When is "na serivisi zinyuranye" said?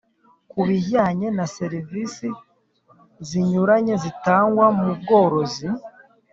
1.37-3.93